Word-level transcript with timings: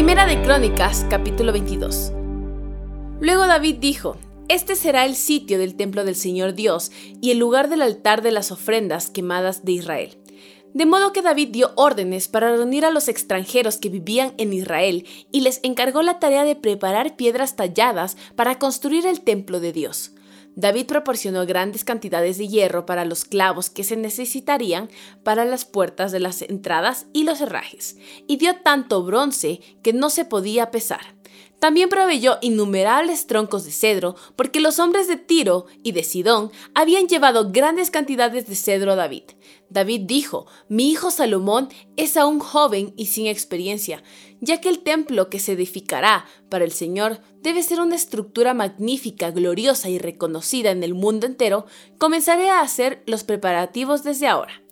Primera 0.00 0.24
de 0.24 0.40
Crónicas, 0.40 1.04
capítulo 1.10 1.52
22. 1.52 2.12
Luego 3.20 3.46
David 3.46 3.76
dijo, 3.80 4.16
Este 4.48 4.74
será 4.74 5.04
el 5.04 5.14
sitio 5.14 5.58
del 5.58 5.74
templo 5.74 6.06
del 6.06 6.16
Señor 6.16 6.54
Dios 6.54 6.90
y 7.20 7.32
el 7.32 7.38
lugar 7.38 7.68
del 7.68 7.82
altar 7.82 8.22
de 8.22 8.30
las 8.30 8.50
ofrendas 8.50 9.10
quemadas 9.10 9.62
de 9.62 9.72
Israel. 9.72 10.16
De 10.72 10.86
modo 10.86 11.12
que 11.12 11.20
David 11.20 11.50
dio 11.50 11.72
órdenes 11.76 12.28
para 12.28 12.50
reunir 12.50 12.86
a 12.86 12.90
los 12.90 13.08
extranjeros 13.08 13.76
que 13.76 13.90
vivían 13.90 14.32
en 14.38 14.54
Israel 14.54 15.06
y 15.32 15.42
les 15.42 15.60
encargó 15.64 16.00
la 16.00 16.18
tarea 16.18 16.44
de 16.44 16.56
preparar 16.56 17.14
piedras 17.16 17.54
talladas 17.54 18.16
para 18.36 18.58
construir 18.58 19.06
el 19.06 19.20
templo 19.20 19.60
de 19.60 19.74
Dios. 19.74 20.12
David 20.56 20.86
proporcionó 20.86 21.46
grandes 21.46 21.84
cantidades 21.84 22.38
de 22.38 22.48
hierro 22.48 22.86
para 22.86 23.04
los 23.04 23.24
clavos 23.24 23.70
que 23.70 23.84
se 23.84 23.96
necesitarían 23.96 24.90
para 25.22 25.44
las 25.44 25.64
puertas 25.64 26.12
de 26.12 26.20
las 26.20 26.42
entradas 26.42 27.06
y 27.12 27.24
los 27.24 27.40
herrajes, 27.40 27.96
y 28.26 28.36
dio 28.36 28.56
tanto 28.56 29.02
bronce 29.02 29.60
que 29.82 29.92
no 29.92 30.10
se 30.10 30.24
podía 30.24 30.70
pesar. 30.70 31.20
También 31.60 31.90
proveyó 31.90 32.38
innumerables 32.40 33.26
troncos 33.26 33.66
de 33.66 33.70
cedro, 33.70 34.16
porque 34.34 34.60
los 34.60 34.78
hombres 34.78 35.08
de 35.08 35.16
Tiro 35.16 35.66
y 35.82 35.92
de 35.92 36.04
Sidón 36.04 36.50
habían 36.74 37.06
llevado 37.06 37.52
grandes 37.52 37.90
cantidades 37.90 38.46
de 38.46 38.56
cedro 38.56 38.92
a 38.92 38.96
David. 38.96 39.24
David 39.68 40.00
dijo, 40.04 40.46
mi 40.68 40.90
hijo 40.90 41.10
Salomón 41.10 41.68
es 41.96 42.16
aún 42.16 42.40
joven 42.40 42.94
y 42.96 43.06
sin 43.06 43.26
experiencia, 43.26 44.02
ya 44.40 44.60
que 44.60 44.68
el 44.68 44.80
templo 44.80 45.28
que 45.28 45.38
se 45.38 45.52
edificará 45.52 46.26
para 46.48 46.64
el 46.64 46.72
Señor 46.72 47.20
debe 47.42 47.62
ser 47.62 47.80
una 47.80 47.96
estructura 47.96 48.54
magnífica, 48.54 49.30
gloriosa 49.30 49.88
y 49.88 49.98
reconocida 49.98 50.70
en 50.70 50.82
el 50.82 50.94
mundo 50.94 51.26
entero, 51.26 51.66
comenzaré 51.98 52.50
a 52.50 52.60
hacer 52.60 53.02
los 53.06 53.24
preparativos 53.24 54.02
desde 54.02 54.26
ahora. 54.26 54.62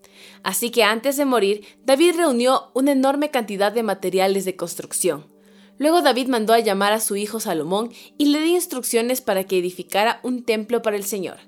Así 0.43 0.71
que 0.71 0.85
antes 0.85 1.17
de 1.17 1.25
morir, 1.25 1.65
David 1.85 2.17
reunió 2.17 2.71
una 2.75 2.93
enorme 2.93 3.31
cantidad 3.31 3.73
de 3.73 3.83
materiales 3.83 4.45
de 4.45 4.57
construcción 4.57 5.39
Luego 5.79 6.03
David 6.03 6.27
mandó 6.27 6.53
a 6.53 6.59
llamar 6.59 6.93
a 6.93 7.01
su 7.01 7.17
hijo 7.17 7.39
Salomón 7.39 7.93
y 8.19 8.27
le 8.27 8.41
dio 8.41 8.55
instrucciones 8.55 9.21
para 9.21 9.45
que 9.45 9.59
edificara 9.59 10.21
un 10.25 10.45
templo 10.45 10.83
para 10.83 10.97
el 10.97 11.05
Señor, 11.05 11.39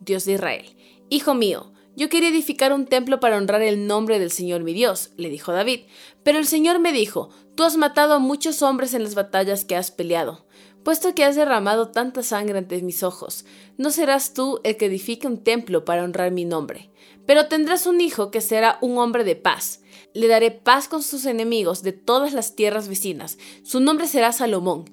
Dios 0.00 0.26
de 0.26 0.34
Israel. 0.34 0.76
Hijo 1.08 1.34
mío, 1.34 1.72
yo 1.98 2.08
quería 2.08 2.28
edificar 2.28 2.72
un 2.72 2.86
templo 2.86 3.18
para 3.18 3.36
honrar 3.36 3.60
el 3.60 3.88
nombre 3.88 4.20
del 4.20 4.30
Señor 4.30 4.62
mi 4.62 4.72
Dios, 4.72 5.10
le 5.16 5.30
dijo 5.30 5.50
David. 5.50 5.80
Pero 6.22 6.38
el 6.38 6.46
Señor 6.46 6.78
me 6.78 6.92
dijo, 6.92 7.30
tú 7.56 7.64
has 7.64 7.76
matado 7.76 8.14
a 8.14 8.20
muchos 8.20 8.62
hombres 8.62 8.94
en 8.94 9.02
las 9.02 9.16
batallas 9.16 9.64
que 9.64 9.74
has 9.74 9.90
peleado. 9.90 10.46
Puesto 10.84 11.12
que 11.16 11.24
has 11.24 11.34
derramado 11.34 11.88
tanta 11.88 12.22
sangre 12.22 12.56
ante 12.56 12.80
mis 12.82 13.02
ojos, 13.02 13.44
no 13.78 13.90
serás 13.90 14.32
tú 14.32 14.60
el 14.62 14.76
que 14.76 14.86
edifique 14.86 15.26
un 15.26 15.42
templo 15.42 15.84
para 15.84 16.04
honrar 16.04 16.30
mi 16.30 16.44
nombre. 16.44 16.92
Pero 17.26 17.48
tendrás 17.48 17.84
un 17.84 18.00
hijo 18.00 18.30
que 18.30 18.42
será 18.42 18.78
un 18.80 18.96
hombre 18.96 19.24
de 19.24 19.34
paz. 19.34 19.80
Le 20.14 20.28
daré 20.28 20.52
paz 20.52 20.86
con 20.86 21.02
sus 21.02 21.26
enemigos 21.26 21.82
de 21.82 21.92
todas 21.92 22.32
las 22.32 22.54
tierras 22.54 22.86
vecinas. 22.86 23.38
Su 23.64 23.80
nombre 23.80 24.06
será 24.06 24.30
Salomón, 24.30 24.84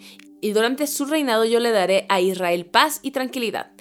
y 0.42 0.54
durante 0.54 0.88
su 0.88 1.06
reinado 1.06 1.46
yo 1.46 1.60
le 1.60 1.70
daré 1.70 2.08
a 2.10 2.20
Israel 2.20 2.66
paz 2.66 3.00
y 3.04 3.12
tranquilidad. 3.12 3.75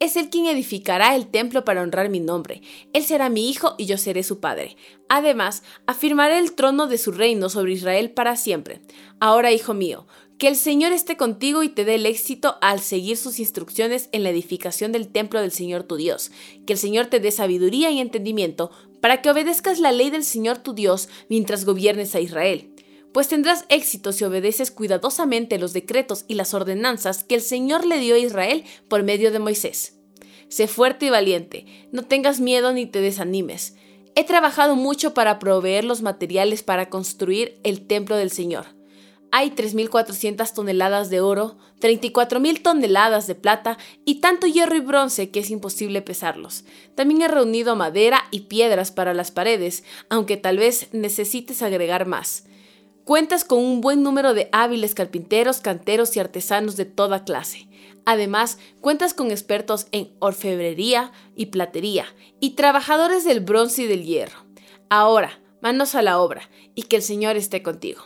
Es 0.00 0.16
él 0.16 0.30
quien 0.30 0.46
edificará 0.46 1.14
el 1.16 1.26
templo 1.26 1.64
para 1.64 1.82
honrar 1.82 2.08
mi 2.08 2.20
nombre. 2.20 2.62
Él 2.92 3.04
será 3.04 3.28
mi 3.28 3.50
hijo 3.50 3.74
y 3.78 3.86
yo 3.86 3.98
seré 3.98 4.22
su 4.22 4.40
padre. 4.40 4.76
Además, 5.08 5.62
afirmaré 5.86 6.38
el 6.38 6.52
trono 6.52 6.86
de 6.86 6.98
su 6.98 7.10
reino 7.10 7.48
sobre 7.48 7.72
Israel 7.72 8.10
para 8.10 8.36
siempre. 8.36 8.80
Ahora, 9.20 9.52
hijo 9.52 9.74
mío, 9.74 10.06
que 10.38 10.46
el 10.46 10.54
Señor 10.54 10.92
esté 10.92 11.16
contigo 11.16 11.64
y 11.64 11.68
te 11.68 11.84
dé 11.84 11.96
el 11.96 12.06
éxito 12.06 12.58
al 12.60 12.80
seguir 12.80 13.16
sus 13.16 13.40
instrucciones 13.40 14.08
en 14.12 14.22
la 14.22 14.30
edificación 14.30 14.92
del 14.92 15.08
templo 15.08 15.40
del 15.40 15.50
Señor 15.50 15.82
tu 15.82 15.96
Dios. 15.96 16.30
Que 16.64 16.74
el 16.74 16.78
Señor 16.78 17.06
te 17.06 17.18
dé 17.18 17.32
sabiduría 17.32 17.90
y 17.90 17.98
entendimiento 17.98 18.70
para 19.00 19.20
que 19.20 19.30
obedezcas 19.30 19.80
la 19.80 19.90
ley 19.90 20.10
del 20.10 20.24
Señor 20.24 20.58
tu 20.58 20.74
Dios 20.74 21.08
mientras 21.28 21.64
gobiernes 21.64 22.14
a 22.14 22.20
Israel. 22.20 22.72
Pues 23.12 23.28
tendrás 23.28 23.64
éxito 23.68 24.12
si 24.12 24.24
obedeces 24.24 24.70
cuidadosamente 24.70 25.58
los 25.58 25.72
decretos 25.72 26.24
y 26.28 26.34
las 26.34 26.54
ordenanzas 26.54 27.24
que 27.24 27.34
el 27.34 27.42
Señor 27.42 27.86
le 27.86 27.98
dio 27.98 28.14
a 28.14 28.18
Israel 28.18 28.64
por 28.88 29.02
medio 29.02 29.30
de 29.30 29.38
Moisés. 29.38 29.98
Sé 30.48 30.66
fuerte 30.66 31.06
y 31.06 31.10
valiente, 31.10 31.66
no 31.92 32.02
tengas 32.04 32.40
miedo 32.40 32.72
ni 32.72 32.86
te 32.86 33.00
desanimes. 33.00 33.74
He 34.14 34.24
trabajado 34.24 34.76
mucho 34.76 35.14
para 35.14 35.38
proveer 35.38 35.84
los 35.84 36.02
materiales 36.02 36.62
para 36.62 36.88
construir 36.88 37.60
el 37.64 37.86
templo 37.86 38.16
del 38.16 38.30
Señor 38.30 38.78
hay 39.30 39.50
3.400 39.50 40.52
toneladas 40.54 41.10
de 41.10 41.20
oro, 41.20 41.58
34.000 41.80 42.62
toneladas 42.62 43.26
de 43.26 43.34
plata 43.34 43.78
y 44.04 44.16
tanto 44.16 44.46
hierro 44.46 44.76
y 44.76 44.80
bronce 44.80 45.30
que 45.30 45.40
es 45.40 45.50
imposible 45.50 46.02
pesarlos. 46.02 46.64
También 46.94 47.22
he 47.22 47.28
reunido 47.28 47.76
madera 47.76 48.24
y 48.30 48.40
piedras 48.42 48.90
para 48.90 49.14
las 49.14 49.30
paredes, 49.30 49.84
aunque 50.08 50.36
tal 50.36 50.58
vez 50.58 50.88
necesites 50.92 51.62
agregar 51.62 52.06
más. 52.06 52.44
Cuentas 53.08 53.42
con 53.42 53.60
un 53.60 53.80
buen 53.80 54.02
número 54.02 54.34
de 54.34 54.50
hábiles 54.52 54.94
carpinteros, 54.94 55.62
canteros 55.62 56.14
y 56.14 56.20
artesanos 56.20 56.76
de 56.76 56.84
toda 56.84 57.24
clase. 57.24 57.66
Además, 58.04 58.58
cuentas 58.82 59.14
con 59.14 59.30
expertos 59.30 59.86
en 59.92 60.10
orfebrería 60.18 61.10
y 61.34 61.46
platería 61.46 62.04
y 62.38 62.50
trabajadores 62.50 63.24
del 63.24 63.40
bronce 63.40 63.84
y 63.84 63.86
del 63.86 64.04
hierro. 64.04 64.44
Ahora, 64.90 65.40
manos 65.62 65.94
a 65.94 66.02
la 66.02 66.20
obra 66.20 66.50
y 66.74 66.82
que 66.82 66.96
el 66.96 67.02
Señor 67.02 67.36
esté 67.36 67.62
contigo. 67.62 68.02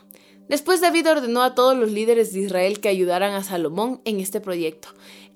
Después 0.49 0.81
David 0.81 1.11
ordenó 1.11 1.43
a 1.43 1.57
todos 1.57 1.77
los 1.77 1.91
líderes 1.91 2.33
de 2.33 2.43
Israel 2.43 2.79
que 2.79 2.89
ayudaran 2.89 3.35
a 3.35 3.43
Salomón 3.43 4.03
en 4.05 4.21
este 4.21 4.41
proyecto. 4.41 4.87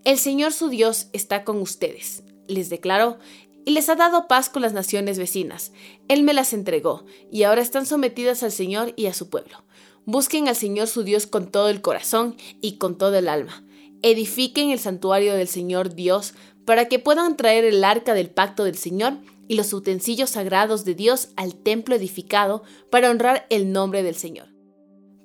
El 0.05 0.19
Señor 0.19 0.53
su 0.53 0.69
Dios 0.69 1.09
está 1.13 1.43
con 1.43 1.61
ustedes, 1.61 2.23
les 2.47 2.71
declaró, 2.71 3.19
y 3.67 3.73
les 3.73 3.89
ha 3.89 3.97
dado 3.97 4.29
paz 4.29 4.49
con 4.49 4.63
las 4.63 4.73
naciones 4.73 5.19
vecinas. 5.19 5.73
Él 6.09 6.23
me 6.23 6.33
las 6.33 6.55
entregó, 6.55 7.05
y 7.33 7.43
ahora 7.43 7.61
están 7.61 7.85
sometidas 7.85 8.43
al 8.45 8.53
Señor 8.53 8.95
y 8.97 9.07
a 9.07 9.13
su 9.13 9.29
pueblo. 9.29 9.65
Busquen 10.07 10.47
al 10.47 10.55
Señor 10.55 10.87
su 10.87 11.03
Dios 11.03 11.27
con 11.27 11.51
todo 11.51 11.69
el 11.69 11.83
corazón 11.83 12.37
y 12.63 12.79
con 12.79 12.97
todo 12.97 13.17
el 13.17 13.29
alma. 13.29 13.65
Edifiquen 14.03 14.71
el 14.71 14.79
santuario 14.79 15.35
del 15.35 15.49
Señor 15.49 15.95
Dios 15.97 16.33
para 16.65 16.87
que 16.87 17.01
puedan 17.01 17.37
traer 17.37 17.65
el 17.65 17.83
arca 17.83 18.15
del 18.15 18.31
pacto 18.31 18.63
del 18.63 18.77
Señor 18.77 19.19
y 19.49 19.57
los 19.57 19.73
utensilios 19.73 20.31
sagrados 20.31 20.85
de 20.85 20.95
Dios 20.95 21.31
al 21.35 21.57
templo 21.57 21.97
edificado 21.97 22.63
para 22.89 23.11
honrar 23.11 23.47
el 23.51 23.73
nombre 23.73 24.05
del 24.05 24.15
Señor. 24.15 24.47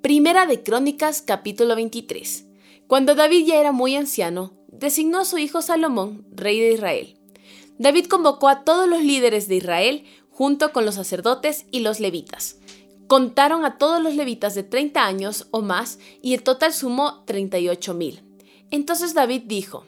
Primera 0.02 0.46
de 0.46 0.64
Crónicas 0.64 1.22
capítulo 1.22 1.76
23. 1.76 2.46
Cuando 2.88 3.14
David 3.14 3.46
ya 3.46 3.60
era 3.60 3.70
muy 3.70 3.94
anciano, 3.94 4.58
designó 4.68 5.20
a 5.20 5.24
su 5.24 5.38
hijo 5.38 5.62
Salomón 5.62 6.26
rey 6.32 6.58
de 6.58 6.72
Israel. 6.72 7.21
David 7.82 8.06
convocó 8.06 8.48
a 8.48 8.62
todos 8.62 8.88
los 8.88 9.02
líderes 9.02 9.48
de 9.48 9.56
Israel 9.56 10.04
junto 10.30 10.70
con 10.72 10.84
los 10.84 10.94
sacerdotes 10.94 11.66
y 11.72 11.80
los 11.80 11.98
levitas. 11.98 12.60
Contaron 13.08 13.64
a 13.64 13.76
todos 13.76 14.00
los 14.00 14.14
levitas 14.14 14.54
de 14.54 14.62
30 14.62 15.04
años 15.04 15.48
o 15.50 15.62
más 15.62 15.98
y 16.22 16.34
el 16.34 16.44
total 16.44 16.72
sumó 16.72 17.24
38 17.24 17.92
mil. 17.94 18.22
Entonces 18.70 19.14
David 19.14 19.42
dijo, 19.46 19.84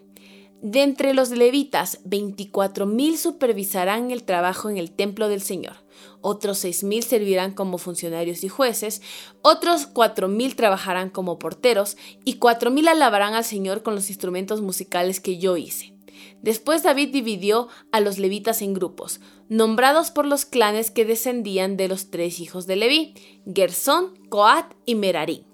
de 0.61 0.83
entre 0.83 1.15
los 1.15 1.31
levitas, 1.31 2.03
24.000 2.05 3.17
supervisarán 3.17 4.11
el 4.11 4.25
trabajo 4.25 4.71
en 4.71 4.77
el 4.79 4.91
templo 4.91 5.29
del 5.29 5.43
Señor, 5.43 5.77
otros 6.21 6.65
6.000 6.65 7.03
servirán 7.03 7.53
como 7.53 7.79
funcionarios 7.79 8.43
y 8.43 8.49
jueces, 8.49 9.03
otros 9.43 9.93
4.000 9.93 10.57
trabajarán 10.57 11.11
como 11.11 11.39
porteros 11.39 11.97
y 12.25 12.41
4.000 12.41 12.89
alabarán 12.89 13.35
al 13.35 13.45
Señor 13.45 13.83
con 13.83 13.95
los 13.95 14.09
instrumentos 14.09 14.63
musicales 14.63 15.21
que 15.21 15.39
yo 15.39 15.57
hice. 15.57 15.94
Después 16.43 16.83
David 16.83 17.11
dividió 17.11 17.69
a 17.93 18.01
los 18.01 18.19
levitas 18.19 18.63
en 18.63 18.75
grupos, 18.75 19.21
nombrados 19.49 20.11
por 20.11 20.27
los 20.27 20.45
clanes 20.45 20.91
que 20.91 21.05
descendían 21.05 21.77
de 21.77 21.89
los 21.89 22.11
tres 22.11 22.41
hijos 22.41 22.67
de 22.67 22.77
Leví, 22.77 23.15
Gersón, 23.53 24.19
Coat 24.29 24.75
y 24.87 24.95
Merarí. 24.95 25.47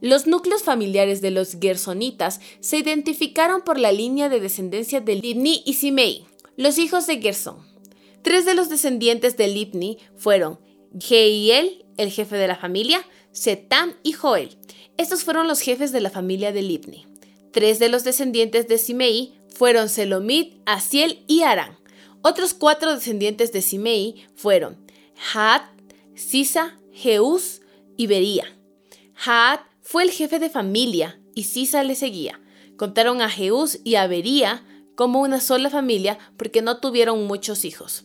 Los 0.00 0.26
núcleos 0.26 0.62
familiares 0.62 1.20
de 1.20 1.32
los 1.32 1.56
gersonitas 1.60 2.40
se 2.60 2.78
identificaron 2.78 3.62
por 3.62 3.78
la 3.78 3.90
línea 3.90 4.28
de 4.28 4.40
descendencia 4.40 5.00
de 5.00 5.16
Libni 5.16 5.62
y 5.66 5.74
Simei, 5.74 6.24
los 6.56 6.78
hijos 6.78 7.06
de 7.06 7.20
Gersón. 7.20 7.66
Tres 8.22 8.44
de 8.44 8.54
los 8.54 8.68
descendientes 8.68 9.36
de 9.36 9.48
Libni 9.48 9.98
fueron 10.16 10.60
Jeiel, 10.98 11.84
el 11.96 12.10
jefe 12.10 12.36
de 12.36 12.48
la 12.48 12.56
familia, 12.56 13.00
Setam 13.32 13.94
y 14.02 14.12
Joel. 14.12 14.58
Estos 14.96 15.24
fueron 15.24 15.48
los 15.48 15.60
jefes 15.60 15.92
de 15.92 16.00
la 16.00 16.10
familia 16.10 16.52
de 16.52 16.62
Libni. 16.62 17.06
Tres 17.52 17.78
de 17.78 17.88
los 17.88 18.04
descendientes 18.04 18.68
de 18.68 18.78
Simei 18.78 19.37
fueron 19.58 19.88
Selomit, 19.88 20.62
Asiel 20.66 21.24
y 21.26 21.42
Arán. 21.42 21.76
Otros 22.22 22.54
cuatro 22.54 22.94
descendientes 22.94 23.52
de 23.52 23.60
Simei 23.60 24.24
fueron 24.36 24.78
Had, 25.34 25.62
Sisa, 26.14 26.78
Jeús 26.92 27.62
y 27.96 28.06
Bería. 28.06 28.44
Had 29.26 29.58
fue 29.82 30.04
el 30.04 30.12
jefe 30.12 30.38
de 30.38 30.48
familia 30.48 31.20
y 31.34 31.42
Sisa 31.42 31.82
le 31.82 31.96
seguía. 31.96 32.40
Contaron 32.76 33.20
a 33.20 33.28
Jeús 33.28 33.80
y 33.82 33.96
a 33.96 34.06
Bería 34.06 34.64
como 34.94 35.22
una 35.22 35.40
sola 35.40 35.70
familia 35.70 36.20
porque 36.36 36.62
no 36.62 36.78
tuvieron 36.78 37.26
muchos 37.26 37.64
hijos. 37.64 38.04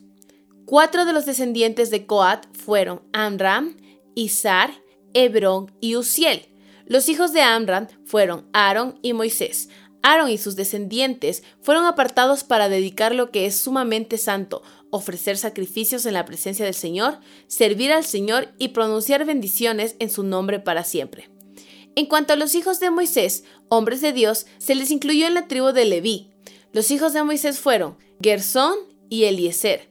Cuatro 0.65 1.05
de 1.05 1.13
los 1.13 1.27
descendientes 1.27 1.91
de 1.91 2.07
Coat 2.07 2.47
fueron 2.53 3.03
Amram, 3.13 3.77
Izar, 4.15 4.71
Hebrón 5.13 5.71
y 5.81 5.97
Uziel. 5.97 6.47
Los 6.87 7.07
hijos 7.09 7.31
de 7.31 7.41
Amram 7.41 7.87
fueron 8.05 8.49
Aarón 8.53 8.99
y 9.01 9.13
Moisés. 9.13 9.69
Aarón 10.03 10.29
y 10.29 10.37
sus 10.37 10.55
descendientes 10.57 11.43
fueron 11.61 11.85
apartados 11.85 12.43
para 12.43 12.69
dedicar 12.69 13.15
lo 13.15 13.31
que 13.31 13.45
es 13.45 13.55
sumamente 13.57 14.17
santo, 14.17 14.61
ofrecer 14.89 15.37
sacrificios 15.37 16.05
en 16.05 16.13
la 16.13 16.25
presencia 16.25 16.65
del 16.65 16.73
Señor, 16.75 17.19
servir 17.47 17.91
al 17.93 18.03
Señor 18.03 18.49
y 18.59 18.67
pronunciar 18.69 19.25
bendiciones 19.25 19.95
en 19.99 20.09
su 20.09 20.23
nombre 20.23 20.59
para 20.59 20.83
siempre. 20.83 21.29
En 21.95 22.05
cuanto 22.05 22.33
a 22.33 22.35
los 22.35 22.53
hijos 22.53 22.81
de 22.81 22.91
Moisés, 22.91 23.45
hombres 23.69 24.01
de 24.01 24.11
Dios, 24.11 24.45
se 24.57 24.75
les 24.75 24.91
incluyó 24.91 25.25
en 25.25 25.35
la 25.35 25.47
tribu 25.47 25.71
de 25.71 25.85
Leví. 25.85 26.31
Los 26.73 26.91
hijos 26.91 27.13
de 27.13 27.23
Moisés 27.23 27.59
fueron 27.59 27.97
Gersón 28.21 28.75
y 29.09 29.23
Eliezer. 29.23 29.89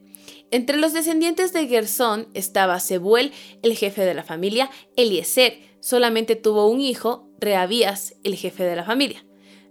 Entre 0.51 0.77
los 0.77 0.93
descendientes 0.93 1.55
de 1.55 1.67
Gersón 1.69 2.29
estaba 2.35 2.81
Sebuel, 2.81 3.33
el 3.63 3.75
jefe 3.77 4.05
de 4.05 4.13
la 4.13 4.25
familia. 4.25 4.69
Eliezer 4.97 5.59
solamente 5.81 6.37
tuvo 6.37 6.67
un 6.67 6.81
hijo, 6.83 7.31
Reabías, 7.41 8.15
el 8.25 8.37
jefe 8.37 8.65
de 8.65 8.77
la 8.77 8.85
familia. 8.85 9.25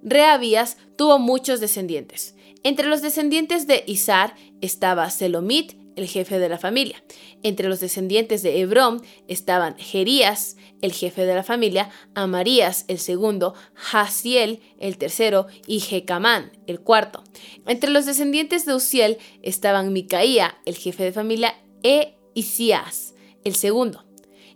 Reabías 0.03 0.77
tuvo 0.97 1.19
muchos 1.19 1.59
descendientes. 1.59 2.35
Entre 2.63 2.87
los 2.87 3.01
descendientes 3.01 3.67
de 3.67 3.83
Isar 3.87 4.35
estaba 4.61 5.09
Selomit, 5.09 5.73
el 5.95 6.07
jefe 6.07 6.39
de 6.39 6.49
la 6.49 6.57
familia. 6.57 7.03
Entre 7.43 7.67
los 7.67 7.79
descendientes 7.79 8.43
de 8.43 8.61
Hebrón 8.61 9.01
estaban 9.27 9.77
Jerías, 9.77 10.57
el 10.81 10.93
jefe 10.93 11.25
de 11.25 11.35
la 11.35 11.43
familia, 11.43 11.89
Amarías, 12.15 12.85
el 12.87 12.99
segundo, 12.99 13.53
Hasiel, 13.91 14.61
el 14.79 14.97
tercero, 14.97 15.47
y 15.67 15.79
Jecamán, 15.79 16.51
el 16.67 16.79
cuarto. 16.79 17.23
Entre 17.67 17.89
los 17.89 18.05
descendientes 18.05 18.65
de 18.65 18.75
Uziel 18.75 19.17
estaban 19.41 19.93
Micaía, 19.93 20.57
el 20.65 20.75
jefe 20.75 21.03
de 21.03 21.11
familia, 21.11 21.55
e 21.83 22.15
Isías, 22.33 23.13
el 23.43 23.55
segundo. 23.55 24.05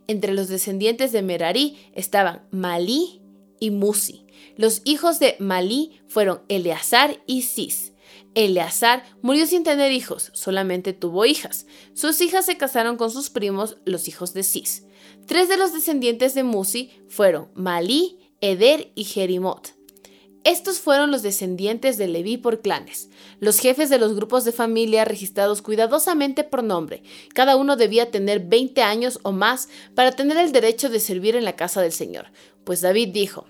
Entre 0.07 0.33
los 0.33 0.47
descendientes 0.47 1.11
de 1.11 1.23
Merari 1.23 1.77
estaban 1.93 2.47
Malí 2.51 3.24
y 3.59 3.71
Musi. 3.71 4.25
Los 4.57 4.81
hijos 4.85 5.19
de 5.19 5.35
Malí 5.39 5.99
fueron 6.07 6.41
Eleazar 6.47 7.21
y 7.25 7.43
Cis. 7.43 7.93
Eleazar 8.35 9.03
murió 9.21 9.45
sin 9.45 9.63
tener 9.63 9.91
hijos, 9.91 10.31
solamente 10.33 10.93
tuvo 10.93 11.25
hijas. 11.25 11.65
Sus 11.93 12.19
hijas 12.21 12.45
se 12.45 12.57
casaron 12.57 12.97
con 12.97 13.09
sus 13.11 13.29
primos, 13.29 13.77
los 13.85 14.07
hijos 14.07 14.33
de 14.33 14.43
Cis. 14.43 14.85
Tres 15.25 15.49
de 15.49 15.57
los 15.57 15.73
descendientes 15.73 16.33
de 16.33 16.43
Musi 16.43 16.91
fueron 17.07 17.49
Malí, 17.55 18.19
Eder 18.41 18.91
y 18.95 19.05
Jerimot. 19.05 19.73
Estos 20.45 20.79
fueron 20.79 21.09
los 21.09 21.23
descendientes 21.23 21.97
de 21.97 22.07
Leví 22.07 22.37
por 22.37 22.61
clanes, 22.61 23.09
los 23.39 23.57
jefes 23.57 23.89
de 23.89 23.97
los 23.97 24.15
grupos 24.15 24.45
de 24.45 24.51
familia 24.51 25.03
registrados 25.03 25.63
cuidadosamente 25.63 26.43
por 26.43 26.63
nombre. 26.63 27.01
Cada 27.33 27.55
uno 27.55 27.75
debía 27.75 28.11
tener 28.11 28.41
20 28.41 28.83
años 28.83 29.19
o 29.23 29.31
más 29.31 29.69
para 29.95 30.11
tener 30.11 30.37
el 30.37 30.51
derecho 30.51 30.87
de 30.89 30.99
servir 30.99 31.35
en 31.35 31.45
la 31.45 31.55
casa 31.55 31.81
del 31.81 31.91
Señor. 31.91 32.27
Pues 32.63 32.81
David 32.81 33.09
dijo, 33.11 33.47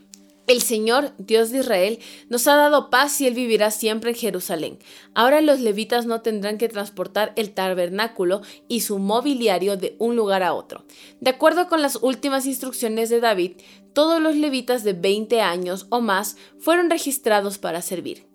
el 0.47 0.61
Señor, 0.61 1.13
Dios 1.17 1.51
de 1.51 1.59
Israel, 1.59 1.99
nos 2.29 2.47
ha 2.47 2.55
dado 2.55 2.89
paz 2.89 3.19
y 3.21 3.27
Él 3.27 3.33
vivirá 3.33 3.71
siempre 3.71 4.11
en 4.11 4.15
Jerusalén. 4.15 4.79
Ahora 5.13 5.41
los 5.41 5.59
levitas 5.59 6.05
no 6.05 6.21
tendrán 6.21 6.57
que 6.57 6.69
transportar 6.69 7.33
el 7.35 7.51
tabernáculo 7.51 8.41
y 8.67 8.81
su 8.81 8.99
mobiliario 8.99 9.77
de 9.77 9.95
un 9.99 10.15
lugar 10.15 10.43
a 10.43 10.53
otro. 10.53 10.85
De 11.19 11.31
acuerdo 11.31 11.67
con 11.67 11.81
las 11.81 11.97
últimas 12.01 12.45
instrucciones 12.45 13.09
de 13.09 13.19
David, 13.19 13.53
todos 13.93 14.21
los 14.21 14.35
levitas 14.35 14.83
de 14.83 14.93
20 14.93 15.41
años 15.41 15.87
o 15.89 16.01
más 16.01 16.37
fueron 16.59 16.89
registrados 16.89 17.57
para 17.57 17.81
servir. 17.81 18.25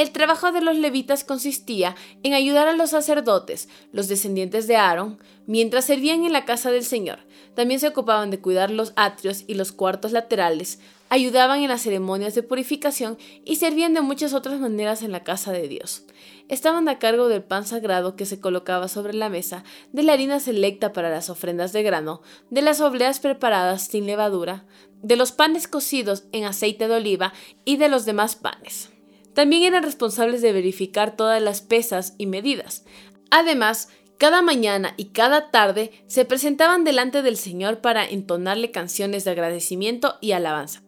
El 0.00 0.12
trabajo 0.12 0.50
de 0.50 0.62
los 0.62 0.78
levitas 0.78 1.24
consistía 1.24 1.94
en 2.22 2.32
ayudar 2.32 2.66
a 2.68 2.72
los 2.72 2.88
sacerdotes, 2.88 3.68
los 3.92 4.08
descendientes 4.08 4.66
de 4.66 4.76
Aarón, 4.76 5.18
mientras 5.44 5.84
servían 5.84 6.24
en 6.24 6.32
la 6.32 6.46
casa 6.46 6.70
del 6.70 6.84
Señor. 6.84 7.18
También 7.54 7.80
se 7.80 7.88
ocupaban 7.88 8.30
de 8.30 8.40
cuidar 8.40 8.70
los 8.70 8.94
atrios 8.96 9.44
y 9.46 9.56
los 9.56 9.72
cuartos 9.72 10.12
laterales, 10.12 10.80
ayudaban 11.10 11.60
en 11.60 11.68
las 11.68 11.82
ceremonias 11.82 12.34
de 12.34 12.42
purificación 12.42 13.18
y 13.44 13.56
servían 13.56 13.92
de 13.92 14.00
muchas 14.00 14.32
otras 14.32 14.58
maneras 14.58 15.02
en 15.02 15.12
la 15.12 15.22
casa 15.22 15.52
de 15.52 15.68
Dios. 15.68 16.04
Estaban 16.48 16.88
a 16.88 16.98
cargo 16.98 17.28
del 17.28 17.42
pan 17.42 17.66
sagrado 17.66 18.16
que 18.16 18.24
se 18.24 18.40
colocaba 18.40 18.88
sobre 18.88 19.12
la 19.12 19.28
mesa, 19.28 19.64
de 19.92 20.02
la 20.02 20.14
harina 20.14 20.40
selecta 20.40 20.94
para 20.94 21.10
las 21.10 21.28
ofrendas 21.28 21.74
de 21.74 21.82
grano, 21.82 22.22
de 22.48 22.62
las 22.62 22.80
obleas 22.80 23.20
preparadas 23.20 23.82
sin 23.82 24.06
levadura, 24.06 24.64
de 25.02 25.16
los 25.16 25.32
panes 25.32 25.68
cocidos 25.68 26.24
en 26.32 26.44
aceite 26.44 26.88
de 26.88 26.94
oliva 26.94 27.34
y 27.66 27.76
de 27.76 27.90
los 27.90 28.06
demás 28.06 28.34
panes. 28.34 28.88
También 29.34 29.62
eran 29.62 29.82
responsables 29.82 30.42
de 30.42 30.52
verificar 30.52 31.16
todas 31.16 31.40
las 31.40 31.60
pesas 31.60 32.14
y 32.18 32.26
medidas. 32.26 32.84
Además, 33.30 33.88
cada 34.20 34.42
mañana 34.42 34.92
y 34.98 35.06
cada 35.06 35.50
tarde 35.50 35.92
se 36.06 36.26
presentaban 36.26 36.84
delante 36.84 37.22
del 37.22 37.38
Señor 37.38 37.80
para 37.80 38.04
entonarle 38.04 38.70
canciones 38.70 39.24
de 39.24 39.30
agradecimiento 39.30 40.16
y 40.20 40.32
alabanza. 40.32 40.82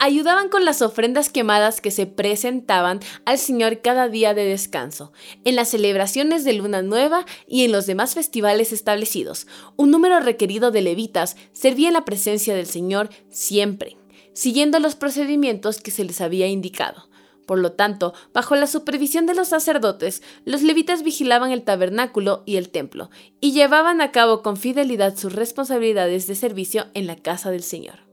Ayudaban 0.00 0.48
con 0.48 0.64
las 0.64 0.82
ofrendas 0.82 1.28
quemadas 1.28 1.80
que 1.80 1.92
se 1.92 2.06
presentaban 2.06 2.98
al 3.24 3.38
Señor 3.38 3.82
cada 3.82 4.08
día 4.08 4.34
de 4.34 4.44
descanso, 4.44 5.12
en 5.44 5.54
las 5.54 5.68
celebraciones 5.68 6.42
de 6.42 6.54
Luna 6.54 6.82
Nueva 6.82 7.24
y 7.46 7.64
en 7.64 7.70
los 7.70 7.86
demás 7.86 8.14
festivales 8.14 8.72
establecidos. 8.72 9.46
Un 9.76 9.92
número 9.92 10.18
requerido 10.18 10.72
de 10.72 10.82
levitas 10.82 11.36
servía 11.52 11.86
en 11.86 11.94
la 11.94 12.04
presencia 12.04 12.56
del 12.56 12.66
Señor 12.66 13.10
siempre, 13.30 13.96
siguiendo 14.32 14.80
los 14.80 14.96
procedimientos 14.96 15.80
que 15.80 15.92
se 15.92 16.02
les 16.02 16.20
había 16.20 16.48
indicado. 16.48 17.11
Por 17.52 17.58
lo 17.58 17.72
tanto, 17.72 18.14
bajo 18.32 18.56
la 18.56 18.66
supervisión 18.66 19.26
de 19.26 19.34
los 19.34 19.48
sacerdotes, 19.48 20.22
los 20.46 20.62
levitas 20.62 21.02
vigilaban 21.02 21.50
el 21.50 21.64
tabernáculo 21.64 22.42
y 22.46 22.56
el 22.56 22.70
templo, 22.70 23.10
y 23.42 23.52
llevaban 23.52 24.00
a 24.00 24.10
cabo 24.10 24.40
con 24.42 24.56
fidelidad 24.56 25.18
sus 25.18 25.34
responsabilidades 25.34 26.26
de 26.26 26.34
servicio 26.34 26.86
en 26.94 27.06
la 27.06 27.16
casa 27.16 27.50
del 27.50 27.62
Señor. 27.62 28.06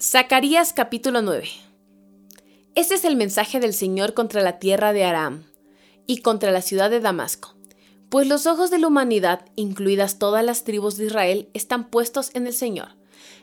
Zacarías 0.00 0.72
capítulo 0.72 1.22
9 1.22 1.48
Este 2.76 2.94
es 2.94 3.04
el 3.04 3.16
mensaje 3.16 3.58
del 3.58 3.74
Señor 3.74 4.14
contra 4.14 4.42
la 4.42 4.60
tierra 4.60 4.92
de 4.92 5.02
Aram 5.02 5.42
y 6.06 6.18
contra 6.18 6.52
la 6.52 6.62
ciudad 6.62 6.88
de 6.88 7.00
Damasco. 7.00 7.56
Pues 8.10 8.28
los 8.28 8.46
ojos 8.46 8.70
de 8.70 8.78
la 8.78 8.86
humanidad, 8.86 9.44
incluidas 9.56 10.20
todas 10.20 10.44
las 10.44 10.62
tribus 10.62 10.98
de 10.98 11.06
Israel, 11.06 11.48
están 11.52 11.90
puestos 11.90 12.30
en 12.34 12.46
el 12.46 12.52
Señor 12.52 12.90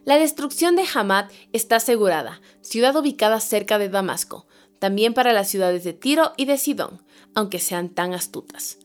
la 0.06 0.18
destrucción 0.18 0.76
de 0.76 0.84
Hamad 0.94 1.30
está 1.54 1.78
asegurada, 1.78 2.42
ciudad 2.62 2.96
ubicada 2.96 3.40
cerca 3.40 3.78
de 3.78 3.90
Damasco, 3.90 4.46
también 4.80 5.14
para 5.14 5.32
las 5.32 5.50
ciudades 5.50 5.84
de 5.84 5.94
Tiro 5.94 6.34
y 6.36 6.46
de 6.46 6.58
Sidón, 6.58 7.02
aunque 7.34 7.60
sean 7.60 7.90
tan 7.90 8.14
astutas. 8.14 8.80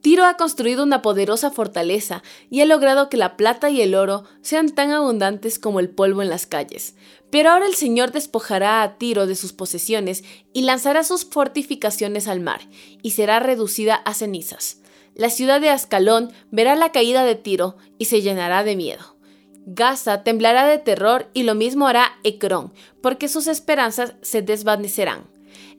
Tiro 0.00 0.24
ha 0.24 0.36
construido 0.36 0.82
una 0.82 1.02
poderosa 1.02 1.50
fortaleza 1.50 2.22
y 2.48 2.62
ha 2.62 2.64
logrado 2.64 3.10
que 3.10 3.18
la 3.18 3.36
plata 3.36 3.68
y 3.68 3.82
el 3.82 3.94
oro 3.94 4.24
sean 4.40 4.70
tan 4.70 4.90
abundantes 4.90 5.58
como 5.58 5.78
el 5.78 5.90
polvo 5.90 6.22
en 6.22 6.30
las 6.30 6.46
calles. 6.46 6.94
Pero 7.30 7.50
ahora 7.50 7.66
el 7.66 7.74
Señor 7.74 8.10
despojará 8.10 8.82
a 8.82 8.96
Tiro 8.96 9.26
de 9.26 9.36
sus 9.36 9.52
posesiones 9.52 10.24
y 10.54 10.62
lanzará 10.62 11.04
sus 11.04 11.26
fortificaciones 11.26 12.28
al 12.28 12.40
mar, 12.40 12.62
y 13.02 13.10
será 13.10 13.40
reducida 13.40 13.94
a 13.94 14.14
cenizas. 14.14 14.78
La 15.14 15.28
ciudad 15.28 15.60
de 15.60 15.68
Ascalón 15.68 16.32
verá 16.50 16.74
la 16.76 16.92
caída 16.92 17.24
de 17.24 17.34
Tiro 17.34 17.76
y 17.98 18.06
se 18.06 18.22
llenará 18.22 18.64
de 18.64 18.76
miedo. 18.76 19.19
Gaza 19.66 20.22
temblará 20.22 20.66
de 20.66 20.78
terror 20.78 21.28
y 21.34 21.42
lo 21.42 21.54
mismo 21.54 21.86
hará 21.86 22.12
Ecrón, 22.24 22.72
porque 23.02 23.28
sus 23.28 23.46
esperanzas 23.46 24.14
se 24.22 24.42
desvanecerán. 24.42 25.28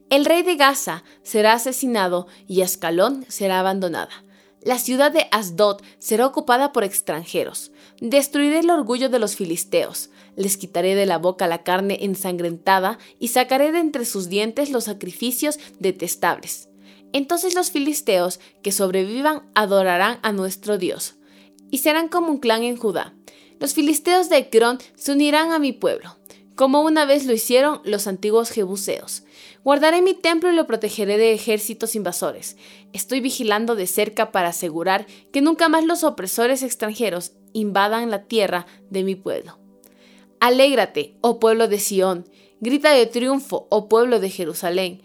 El 0.10 0.26
rey 0.26 0.44
de 0.44 0.56
Gaza 0.56 1.04
será 1.24 1.54
asesinado 1.54 2.28
y 2.48 2.62
Ascalón 2.62 3.26
será 3.30 3.60
abandonada. 3.60 4.24
La 4.62 4.78
ciudad 4.78 5.12
de 5.12 5.26
Asdod 5.32 5.82
será 5.98 6.28
ocupada 6.28 6.72
por 6.72 6.84
extranjeros. 6.84 7.72
Destruiré 8.00 8.60
el 8.60 8.70
orgullo 8.70 9.10
de 9.10 9.18
los 9.18 9.36
filisteos. 9.36 10.12
Les 10.36 10.58
quitaré 10.58 10.94
de 10.94 11.08
la 11.08 11.18
boca 11.18 11.48
la 11.48 11.64
carne 11.64 12.00
ensangrentada 12.02 13.00
y 13.20 13.30
sacaré 13.30 13.72
de 13.72 13.80
entre 13.80 14.06
sus 14.06 14.30
dientes 14.30 14.70
los 14.70 14.84
sacrificios 14.84 15.58
detestables. 15.80 16.70
Entonces 17.12 17.56
los 17.56 17.72
filisteos 17.72 18.40
que 18.62 18.72
sobrevivan 18.72 19.50
adorarán 19.56 20.20
a 20.22 20.32
nuestro 20.32 20.78
Dios 20.78 21.16
y 21.72 21.80
serán 21.80 22.08
como 22.08 22.32
un 22.32 22.38
clan 22.38 22.64
en 22.64 22.78
Judá. 22.78 23.16
Los 23.62 23.76
filisteos 23.76 24.28
de 24.28 24.38
Ecrón 24.38 24.80
se 24.96 25.12
unirán 25.12 25.52
a 25.52 25.60
mi 25.60 25.72
pueblo, 25.72 26.18
como 26.56 26.82
una 26.82 27.06
vez 27.06 27.28
lo 27.28 27.34
hicieron 27.34 27.80
los 27.84 28.08
antiguos 28.08 28.50
jebuseos. 28.50 29.22
Guardaré 29.64 30.02
mi 30.02 30.16
templo 30.16 30.52
y 30.52 30.56
lo 30.56 30.66
protegeré 30.66 31.20
de 31.20 31.34
ejércitos 31.34 31.94
invasores. 31.94 32.58
Estoy 32.92 33.22
vigilando 33.22 33.76
de 33.76 33.86
cerca 33.86 34.32
para 34.32 34.50
asegurar 34.50 35.06
que 35.32 35.42
nunca 35.42 35.70
más 35.70 35.86
los 35.86 36.04
opresores 36.04 36.64
extranjeros 36.64 37.34
invadan 37.54 38.10
la 38.10 38.24
tierra 38.24 38.66
de 38.90 39.04
mi 39.04 39.14
pueblo. 39.14 39.60
Alégrate, 40.40 41.16
oh 41.22 41.40
pueblo 41.40 41.68
de 41.68 41.78
Sión, 41.78 42.28
grita 42.62 42.92
de 42.96 43.06
triunfo, 43.06 43.68
oh 43.70 43.88
pueblo 43.88 44.20
de 44.20 44.32
Jerusalén. 44.32 45.04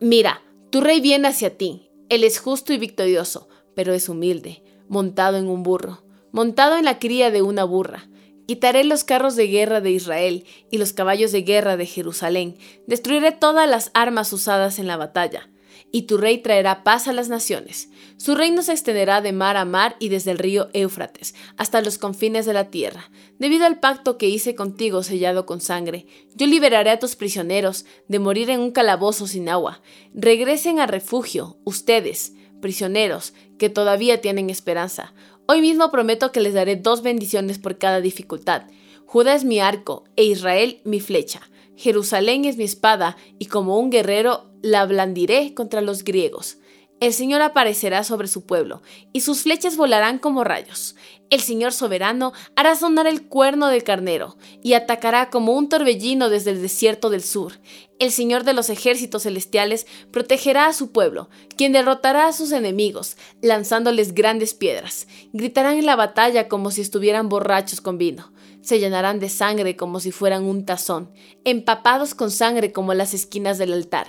Mira, 0.00 0.40
tu 0.70 0.80
rey 0.80 1.02
viene 1.02 1.28
hacia 1.28 1.58
ti. 1.58 1.90
Él 2.08 2.24
es 2.24 2.38
justo 2.38 2.72
y 2.72 2.78
victorioso, 2.78 3.50
pero 3.74 3.92
es 3.92 4.08
humilde, 4.08 4.62
montado 4.88 5.36
en 5.36 5.46
un 5.46 5.62
burro 5.62 6.07
montado 6.32 6.76
en 6.76 6.84
la 6.84 6.98
cría 6.98 7.30
de 7.30 7.42
una 7.42 7.64
burra. 7.64 8.08
Quitaré 8.46 8.82
los 8.84 9.04
carros 9.04 9.36
de 9.36 9.46
guerra 9.46 9.82
de 9.82 9.90
Israel 9.90 10.46
y 10.70 10.78
los 10.78 10.94
caballos 10.94 11.32
de 11.32 11.42
guerra 11.42 11.76
de 11.76 11.84
Jerusalén. 11.84 12.56
Destruiré 12.86 13.32
todas 13.32 13.68
las 13.68 13.90
armas 13.92 14.32
usadas 14.32 14.78
en 14.78 14.86
la 14.86 14.96
batalla. 14.96 15.50
Y 15.90 16.02
tu 16.02 16.18
rey 16.18 16.38
traerá 16.38 16.82
paz 16.82 17.08
a 17.08 17.12
las 17.12 17.28
naciones. 17.28 17.88
Su 18.16 18.34
reino 18.34 18.62
se 18.62 18.72
extenderá 18.72 19.20
de 19.20 19.32
mar 19.32 19.56
a 19.56 19.64
mar 19.64 19.96
y 19.98 20.08
desde 20.08 20.30
el 20.30 20.38
río 20.38 20.68
Éufrates 20.72 21.34
hasta 21.56 21.80
los 21.80 21.98
confines 21.98 22.46
de 22.46 22.52
la 22.52 22.70
tierra. 22.70 23.10
Debido 23.38 23.64
al 23.64 23.80
pacto 23.80 24.18
que 24.18 24.28
hice 24.28 24.54
contigo 24.54 25.02
sellado 25.02 25.46
con 25.46 25.60
sangre, 25.60 26.06
yo 26.34 26.46
liberaré 26.46 26.90
a 26.90 26.98
tus 26.98 27.16
prisioneros 27.16 27.84
de 28.08 28.18
morir 28.18 28.50
en 28.50 28.60
un 28.60 28.70
calabozo 28.70 29.26
sin 29.26 29.48
agua. 29.48 29.80
Regresen 30.14 30.80
a 30.80 30.86
refugio, 30.86 31.58
ustedes, 31.64 32.32
prisioneros, 32.60 33.34
que 33.58 33.70
todavía 33.70 34.20
tienen 34.20 34.50
esperanza. 34.50 35.14
Hoy 35.50 35.62
mismo 35.62 35.90
prometo 35.90 36.30
que 36.30 36.42
les 36.42 36.52
daré 36.52 36.76
dos 36.76 37.00
bendiciones 37.00 37.58
por 37.58 37.78
cada 37.78 38.02
dificultad. 38.02 38.64
Judá 39.06 39.34
es 39.34 39.44
mi 39.44 39.60
arco 39.60 40.04
e 40.14 40.24
Israel 40.24 40.82
mi 40.84 41.00
flecha. 41.00 41.40
Jerusalén 41.74 42.44
es 42.44 42.58
mi 42.58 42.64
espada 42.64 43.16
y 43.38 43.46
como 43.46 43.78
un 43.78 43.88
guerrero 43.88 44.44
la 44.60 44.84
blandiré 44.84 45.54
contra 45.54 45.80
los 45.80 46.04
griegos. 46.04 46.58
El 47.00 47.12
Señor 47.12 47.42
aparecerá 47.42 48.02
sobre 48.02 48.26
su 48.26 48.44
pueblo, 48.44 48.82
y 49.12 49.20
sus 49.20 49.42
flechas 49.42 49.76
volarán 49.76 50.18
como 50.18 50.42
rayos. 50.42 50.96
El 51.30 51.40
Señor 51.40 51.72
soberano 51.72 52.32
hará 52.56 52.74
sonar 52.74 53.06
el 53.06 53.22
cuerno 53.22 53.68
del 53.68 53.84
carnero, 53.84 54.36
y 54.64 54.72
atacará 54.72 55.30
como 55.30 55.52
un 55.52 55.68
torbellino 55.68 56.28
desde 56.28 56.50
el 56.50 56.60
desierto 56.60 57.08
del 57.08 57.22
sur. 57.22 57.52
El 58.00 58.10
Señor 58.10 58.42
de 58.42 58.52
los 58.52 58.68
ejércitos 58.68 59.22
celestiales 59.22 59.86
protegerá 60.10 60.66
a 60.66 60.72
su 60.72 60.90
pueblo, 60.90 61.28
quien 61.56 61.72
derrotará 61.72 62.26
a 62.26 62.32
sus 62.32 62.50
enemigos, 62.50 63.16
lanzándoles 63.42 64.12
grandes 64.12 64.54
piedras. 64.54 65.06
Gritarán 65.32 65.78
en 65.78 65.86
la 65.86 65.94
batalla 65.94 66.48
como 66.48 66.72
si 66.72 66.80
estuvieran 66.80 67.28
borrachos 67.28 67.80
con 67.80 67.98
vino. 67.98 68.32
Se 68.60 68.80
llenarán 68.80 69.20
de 69.20 69.28
sangre 69.28 69.76
como 69.76 70.00
si 70.00 70.10
fueran 70.10 70.44
un 70.44 70.64
tazón, 70.64 71.12
empapados 71.44 72.14
con 72.14 72.30
sangre 72.32 72.72
como 72.72 72.92
las 72.92 73.14
esquinas 73.14 73.56
del 73.56 73.72
altar. 73.72 74.08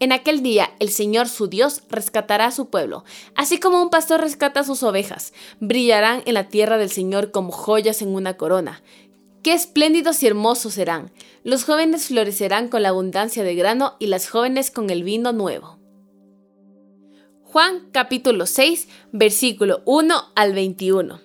En 0.00 0.12
aquel 0.12 0.42
día 0.42 0.70
el 0.80 0.90
Señor 0.90 1.28
su 1.28 1.46
Dios 1.46 1.82
rescatará 1.88 2.46
a 2.46 2.50
su 2.50 2.68
pueblo, 2.68 3.04
así 3.36 3.58
como 3.58 3.80
un 3.80 3.90
pastor 3.90 4.20
rescata 4.20 4.60
a 4.60 4.64
sus 4.64 4.82
ovejas. 4.82 5.32
Brillarán 5.60 6.22
en 6.26 6.34
la 6.34 6.48
tierra 6.48 6.78
del 6.78 6.90
Señor 6.90 7.30
como 7.30 7.52
joyas 7.52 8.02
en 8.02 8.14
una 8.14 8.36
corona. 8.36 8.82
Qué 9.42 9.52
espléndidos 9.52 10.22
y 10.22 10.26
hermosos 10.26 10.74
serán. 10.74 11.12
Los 11.44 11.64
jóvenes 11.64 12.06
florecerán 12.06 12.68
con 12.68 12.82
la 12.82 12.88
abundancia 12.88 13.44
de 13.44 13.54
grano 13.54 13.94
y 13.98 14.06
las 14.06 14.28
jóvenes 14.28 14.70
con 14.70 14.90
el 14.90 15.04
vino 15.04 15.32
nuevo. 15.32 15.78
Juan 17.42 17.88
capítulo 17.92 18.46
6, 18.46 18.88
versículo 19.12 19.82
1 19.84 20.14
al 20.34 20.54
21. 20.54 21.20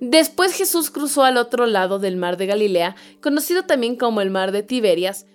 Después 0.00 0.54
Jesús 0.54 0.90
cruzó 0.90 1.22
al 1.22 1.36
otro 1.36 1.66
lado 1.66 1.98
del 1.98 2.16
mar 2.16 2.38
de 2.38 2.46
Galilea, 2.46 2.96
conocido 3.20 3.64
también 3.64 3.96
como 3.96 4.22
el 4.22 4.30
mar 4.30 4.50
de 4.50 4.62
Tiberias, 4.62 5.26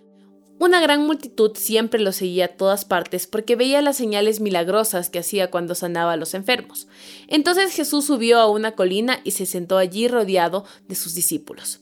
una 0.57 0.79
gran 0.79 1.05
multitud 1.05 1.51
siempre 1.55 1.99
lo 1.99 2.11
seguía 2.13 2.45
a 2.45 2.55
todas 2.55 2.85
partes 2.85 3.27
porque 3.27 3.55
veía 3.55 3.81
las 3.81 3.97
señales 3.97 4.39
milagrosas 4.39 5.09
que 5.09 5.19
hacía 5.19 5.51
cuando 5.51 5.75
sanaba 5.75 6.13
a 6.13 6.17
los 6.17 6.33
enfermos. 6.33 6.87
Entonces 7.27 7.73
Jesús 7.73 8.05
subió 8.05 8.39
a 8.39 8.49
una 8.49 8.71
colina 8.71 9.19
y 9.23 9.31
se 9.31 9.45
sentó 9.45 9.77
allí 9.77 10.07
rodeado 10.07 10.63
de 10.87 10.95
sus 10.95 11.13
discípulos. 11.13 11.81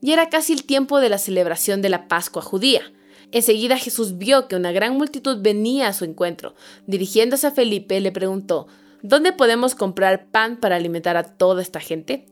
Y 0.00 0.12
era 0.12 0.28
casi 0.28 0.52
el 0.52 0.64
tiempo 0.64 1.00
de 1.00 1.08
la 1.08 1.18
celebración 1.18 1.82
de 1.82 1.88
la 1.88 2.06
Pascua 2.06 2.42
judía. 2.42 2.82
Enseguida 3.32 3.76
Jesús 3.76 4.18
vio 4.18 4.46
que 4.46 4.56
una 4.56 4.72
gran 4.72 4.96
multitud 4.96 5.38
venía 5.40 5.88
a 5.88 5.92
su 5.92 6.04
encuentro. 6.04 6.54
Dirigiéndose 6.86 7.46
a 7.46 7.52
Felipe 7.52 8.00
le 8.00 8.12
preguntó, 8.12 8.68
¿Dónde 9.02 9.32
podemos 9.32 9.74
comprar 9.74 10.28
pan 10.30 10.58
para 10.58 10.76
alimentar 10.76 11.16
a 11.16 11.24
toda 11.24 11.60
esta 11.60 11.80
gente? 11.80 12.24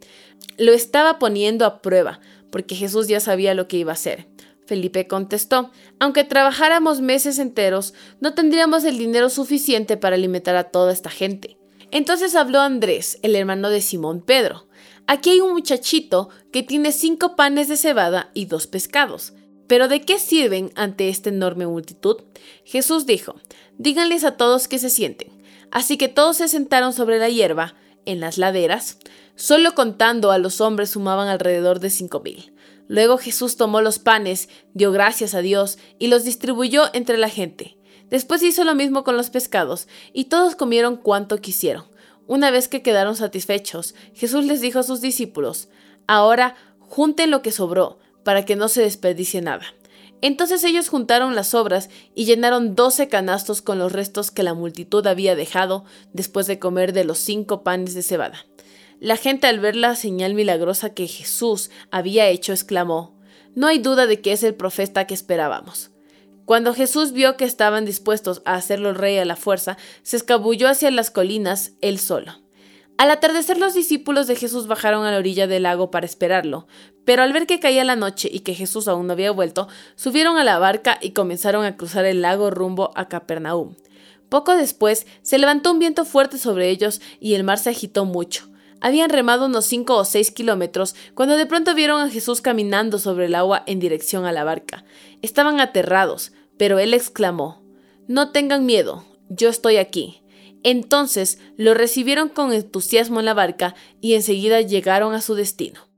Lo 0.57 0.73
estaba 0.73 1.19
poniendo 1.19 1.65
a 1.65 1.83
prueba, 1.83 2.21
porque 2.51 2.77
Jesús 2.77 3.09
ya 3.09 3.19
sabía 3.19 3.55
lo 3.55 3.67
que 3.67 3.77
iba 3.77 3.91
a 3.91 3.95
hacer. 3.95 4.29
Felipe 4.67 5.07
contestó, 5.07 5.71
aunque 5.99 6.25
trabajáramos 6.25 7.01
meses 7.01 7.39
enteros, 7.39 7.95
no 8.21 8.35
tendríamos 8.35 8.85
el 8.85 8.99
dinero 8.99 9.29
suficiente 9.31 9.97
para 9.97 10.17
alimentar 10.17 10.57
a 10.57 10.71
toda 10.71 10.93
esta 10.93 11.11
gente. 11.11 11.59
Entonces 11.91 12.37
habló 12.37 12.61
Andrés, 12.61 13.19
el 13.23 13.35
hermano 13.35 13.69
de 13.69 13.81
Simón 13.81 14.21
Pedro. 14.21 14.69
Aquí 15.07 15.31
hay 15.31 15.41
un 15.41 15.53
muchachito 15.53 16.29
que 16.53 16.63
tiene 16.63 16.93
cinco 16.93 17.35
panes 17.35 17.67
de 17.69 17.77
cebada 17.77 18.31
y 18.33 18.47
dos 18.47 18.69
pescados. 18.69 19.33
¿Pero 19.67 19.89
de 19.89 20.03
qué 20.03 20.19
sirven 20.19 20.73
ante 20.77 21.09
esta 21.09 21.31
enorme 21.31 21.67
multitud? 21.67 22.17
Jesús 22.65 23.07
dijo, 23.07 23.37
díganles 23.79 24.25
a 24.25 24.37
todos 24.37 24.69
que 24.69 24.79
se 24.79 24.91
sienten. 24.91 25.31
Así 25.71 25.97
que 25.97 26.09
todos 26.09 26.37
se 26.37 26.49
sentaron 26.49 26.93
sobre 26.93 27.19
la 27.19 27.29
hierba, 27.29 27.75
en 28.05 28.21
las 28.21 28.39
laderas. 28.39 28.99
Solo 29.37 29.75
contando 29.75 30.33
a 30.33 30.39
los 30.39 30.61
hombres 30.61 30.91
sumaban 30.91 31.29
alrededor 31.29 31.81
de 31.81 31.91
cinco 31.91 32.21
mil. 32.21 32.53
Luego 32.89 33.19
Jesús 33.19 33.57
tomó 33.57 33.81
los 33.81 33.99
panes, 33.99 34.49
dio 34.75 34.93
gracias 34.93 35.35
a 35.35 35.41
Dios 35.41 35.79
y 35.99 36.09
los 36.09 36.25
distribuyó 36.25 36.85
entre 36.93 37.19
la 37.19 37.29
gente. 37.29 37.79
Después 38.09 38.43
hizo 38.43 38.65
lo 38.65 38.75
mismo 38.75 39.05
con 39.05 39.17
los 39.17 39.31
pescados, 39.31 39.87
y 40.13 40.25
todos 40.25 40.57
comieron 40.57 40.97
cuanto 40.97 41.41
quisieron. 41.41 41.85
Una 42.27 42.51
vez 42.51 42.69
que 42.69 42.83
quedaron 42.83 43.17
satisfechos, 43.17 43.95
Jesús 44.15 44.45
les 44.45 44.61
dijo 44.61 44.81
a 44.81 44.85
sus 44.85 45.01
discípulos, 45.01 45.69
Ahora 46.07 46.57
junten 46.81 47.31
lo 47.31 47.43
que 47.43 47.53
sobró, 47.53 47.99
para 48.25 48.45
que 48.45 48.57
no 48.57 48.69
se 48.69 48.83
desperdicie 48.83 49.41
nada. 49.41 49.65
Entonces 50.23 50.63
ellos 50.65 50.89
juntaron 50.89 51.35
las 51.35 51.49
sobras 51.49 51.89
y 52.15 52.27
llenaron 52.27 52.75
doce 52.75 53.09
canastos 53.09 53.63
con 53.63 53.79
los 53.79 53.93
restos 53.93 54.31
que 54.31 54.43
la 54.43 54.55
multitud 54.55 55.07
había 55.07 55.35
dejado 55.35 55.85
después 56.13 56.47
de 56.47 56.59
comer 56.59 56.93
de 56.93 57.05
los 57.05 57.19
cinco 57.19 57.63
panes 57.63 57.95
de 57.95 58.03
cebada. 58.03 58.45
La 59.01 59.17
gente 59.17 59.47
al 59.47 59.61
ver 59.61 59.77
la 59.77 59.97
señal 59.97 60.35
milagrosa 60.35 60.93
que 60.93 61.07
Jesús 61.07 61.71
había 61.91 62.29
hecho 62.29 62.53
exclamó, 62.53 63.19
No 63.55 63.67
hay 63.67 63.79
duda 63.79 64.07
de 64.07 64.21
que 64.21 64.33
es 64.33 64.43
el 64.43 64.55
profeta 64.55 65.07
que 65.07 65.15
esperábamos. 65.15 65.91
Cuando 66.45 66.75
Jesús 66.75 67.13
vio 67.13 67.39
que 67.39 67.47
estaban 67.47 67.87
dispuestos 67.87 68.43
a 68.45 68.57
hacerlo 68.57 68.93
rey 68.93 69.17
a 69.17 69.25
la 69.25 69.37
fuerza, 69.37 69.79
se 70.03 70.19
escabulló 70.19 70.69
hacia 70.69 70.91
las 70.91 71.11
colinas 71.11 71.73
él 71.81 71.99
solo. 71.99 72.43
Al 72.99 73.11
atardecer 73.11 73.57
los 73.57 73.73
discípulos 73.73 74.27
de 74.27 74.37
Jesús 74.37 74.67
bajaron 74.67 75.07
a 75.07 75.11
la 75.11 75.17
orilla 75.17 75.47
del 75.47 75.63
lago 75.63 75.91
para 75.91 76.05
esperarlo, 76.05 76.67
pero 77.07 77.23
al 77.23 77.33
ver 77.33 77.47
que 77.47 77.59
caía 77.59 77.85
la 77.85 77.97
noche 77.97 78.29
y 78.31 78.41
que 78.41 78.53
Jesús 78.53 78.87
aún 78.87 79.07
no 79.07 79.15
había 79.15 79.31
vuelto, 79.31 79.69
subieron 79.95 80.37
a 80.37 80.45
la 80.45 80.59
barca 80.59 80.99
y 81.01 81.13
comenzaron 81.13 81.65
a 81.65 81.79
cruzar 81.79 82.05
el 82.05 82.21
lago 82.21 82.51
rumbo 82.51 82.91
a 82.97 83.09
Capernaum. 83.09 83.77
Poco 84.29 84.55
después 84.55 85.07
se 85.23 85.39
levantó 85.39 85.73
un 85.73 85.79
viento 85.79 86.05
fuerte 86.05 86.37
sobre 86.37 86.69
ellos 86.69 87.01
y 87.19 87.33
el 87.33 87.45
mar 87.45 87.59
se 87.59 87.71
agitó 87.71 88.05
mucho. 88.05 88.50
Habían 88.81 89.11
remado 89.11 89.47
unos 89.47 89.67
cinco 89.67 89.97
o 89.97 90.05
seis 90.05 90.31
kilómetros 90.31 90.95
cuando 91.15 91.37
de 91.37 91.47
pronto 91.47 91.75
vieron 91.75 92.01
a 92.01 92.11
Jesús 92.11 92.41
caminando 92.41 92.99
sobre 92.99 93.27
el 93.27 93.35
agua 93.35 93.63
en 93.67 93.81
dirección 93.81 94.25
a 94.25 94.33
la 94.33 94.45
barca. 94.45 94.85
Estaban 95.23 95.61
aterrados, 95.61 96.33
pero 96.57 96.79
él 96.79 96.95
exclamó, 96.95 97.63
No 98.09 98.31
tengan 98.31 98.67
miedo, 98.67 99.05
yo 99.29 99.49
estoy 99.49 99.77
aquí. 99.77 100.23
Entonces 100.63 101.39
lo 101.57 101.75
recibieron 101.75 102.29
con 102.29 102.53
entusiasmo 102.53 103.21
en 103.21 103.27
la 103.27 103.35
barca 103.35 103.75
y 104.01 104.15
enseguida 104.15 104.61
llegaron 104.61 105.15
a 105.15 105.21
su 105.21 105.35
destino. 105.35 105.90